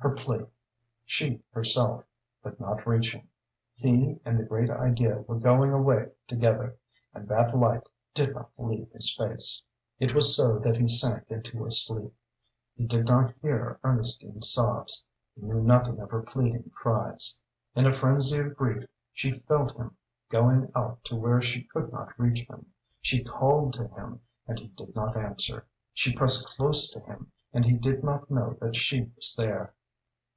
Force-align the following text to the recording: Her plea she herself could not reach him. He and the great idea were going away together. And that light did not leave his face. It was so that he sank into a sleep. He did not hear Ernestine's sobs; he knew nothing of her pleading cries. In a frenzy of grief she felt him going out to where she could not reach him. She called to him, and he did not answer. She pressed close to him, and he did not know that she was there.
Her 0.00 0.10
plea 0.14 0.46
she 1.04 1.42
herself 1.50 2.04
could 2.44 2.60
not 2.60 2.86
reach 2.86 3.12
him. 3.12 3.28
He 3.74 4.20
and 4.24 4.38
the 4.38 4.44
great 4.44 4.70
idea 4.70 5.18
were 5.22 5.40
going 5.40 5.72
away 5.72 6.12
together. 6.28 6.78
And 7.12 7.26
that 7.26 7.56
light 7.58 7.82
did 8.14 8.32
not 8.32 8.50
leave 8.56 8.88
his 8.92 9.12
face. 9.16 9.64
It 9.98 10.14
was 10.14 10.36
so 10.36 10.60
that 10.60 10.76
he 10.76 10.86
sank 10.86 11.28
into 11.32 11.66
a 11.66 11.72
sleep. 11.72 12.14
He 12.76 12.86
did 12.86 13.08
not 13.08 13.34
hear 13.42 13.80
Ernestine's 13.82 14.48
sobs; 14.50 15.02
he 15.34 15.42
knew 15.42 15.60
nothing 15.64 15.98
of 15.98 16.10
her 16.12 16.22
pleading 16.22 16.70
cries. 16.72 17.40
In 17.74 17.84
a 17.84 17.92
frenzy 17.92 18.38
of 18.38 18.54
grief 18.54 18.88
she 19.12 19.32
felt 19.32 19.74
him 19.76 19.96
going 20.28 20.70
out 20.76 21.02
to 21.06 21.16
where 21.16 21.42
she 21.42 21.64
could 21.64 21.92
not 21.92 22.16
reach 22.20 22.48
him. 22.48 22.66
She 23.00 23.24
called 23.24 23.72
to 23.72 23.88
him, 23.88 24.20
and 24.46 24.60
he 24.60 24.68
did 24.68 24.94
not 24.94 25.16
answer. 25.16 25.66
She 25.92 26.14
pressed 26.14 26.46
close 26.56 26.88
to 26.90 27.00
him, 27.00 27.32
and 27.52 27.64
he 27.64 27.72
did 27.72 28.04
not 28.04 28.30
know 28.30 28.56
that 28.60 28.76
she 28.76 29.10
was 29.16 29.34
there. 29.36 29.74